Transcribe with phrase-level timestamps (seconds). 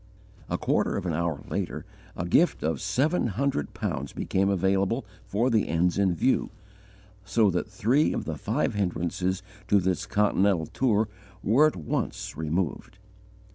[0.49, 1.85] A quarter of an hour later,
[2.17, 6.49] a gift of seven hundred pounds became available for the ends in view,
[7.23, 11.07] so that three of the five hindrances to this Continental tour
[11.43, 12.97] were at once removed.